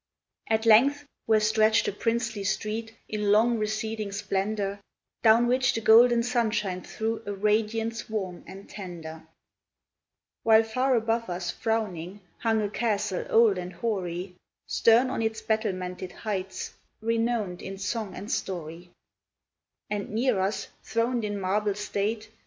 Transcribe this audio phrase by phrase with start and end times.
[0.49, 4.79] "BY DIVERS PATHS" 443 At length where stretched a princely street In long, receding splendor,
[5.21, 9.27] Down which the golden sunshine threw A radiance warm and tender;
[10.41, 14.35] While far above us, frowning, hung A castle old and hoary,
[14.65, 18.89] Stern on its battlemented heights Renowned in song and story;
[19.91, 22.31] And near us, throned in marble state.